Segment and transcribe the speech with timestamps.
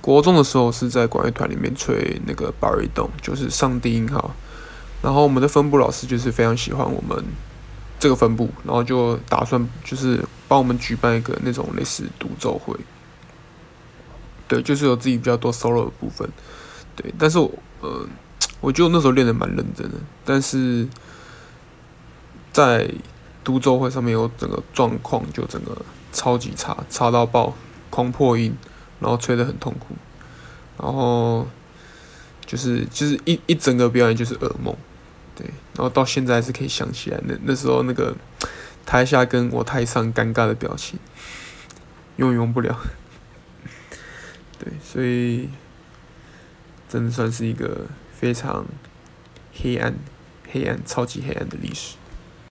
[0.00, 4.30] 国中的时候是在管乐团里面吹那个巴瑞动，就是上低音哈。
[5.02, 7.24] 然后我们的分部老师就是非常喜欢我们
[8.00, 12.74] 这个分部，然后就打算就是帮我们举办一个那种类似独奏会。
[14.48, 16.28] 对，就是有自己比较多 solo 的部分。
[16.96, 18.06] 对，但是我呃，
[18.60, 20.88] 我觉得我那时候练的蛮认真的，但是
[22.52, 22.90] 在
[23.44, 25.76] 独奏会上面有整个状况就整个
[26.12, 27.54] 超级差，差到爆，
[27.90, 28.56] 狂破音，
[29.00, 29.94] 然后吹得很痛苦，
[30.80, 31.46] 然后
[32.44, 34.76] 就是就是一一整个表演就是噩梦。
[35.36, 38.16] 对，然后到现在还是可以想起来那那时候那个
[38.84, 40.98] 台下跟我台上尴尬的表情，
[42.16, 42.76] 用用不了。
[44.58, 45.48] 对，所以
[46.88, 48.66] 真的算是一个非常
[49.54, 49.94] 黑暗、
[50.50, 51.94] 黑暗、超级黑暗的历史。